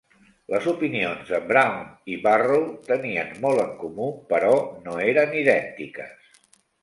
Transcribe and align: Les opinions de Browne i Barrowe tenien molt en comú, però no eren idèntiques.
Les 0.51 0.67
opinions 0.69 1.27
de 1.33 1.39
Browne 1.51 2.13
i 2.13 2.15
Barrowe 2.23 2.71
tenien 2.89 3.29
molt 3.45 3.63
en 3.65 3.71
comú, 3.83 4.09
però 4.33 4.57
no 4.87 4.97
eren 5.11 5.37
idèntiques. 5.45 6.35